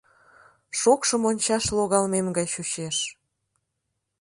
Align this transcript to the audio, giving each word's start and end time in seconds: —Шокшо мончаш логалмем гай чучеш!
—Шокшо 0.79 1.15
мончаш 1.23 1.63
логалмем 1.77 2.27
гай 2.37 2.47
чучеш! 2.53 2.97